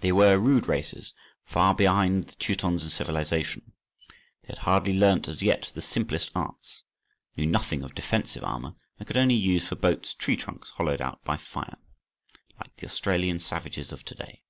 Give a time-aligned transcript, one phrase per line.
[0.00, 1.12] They were rude races,
[1.44, 3.72] far behind the Teutons in civilization;
[4.40, 6.82] they had hardly learnt as yet the simplest arts,
[7.36, 11.22] knew nothing of defensive armour, and could only use for boats tree trunks hollowed out
[11.26, 14.40] by fire—like the Australian savages of to day.